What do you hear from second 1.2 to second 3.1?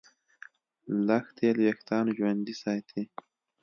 تېل وېښتيان ژوندي ساتي.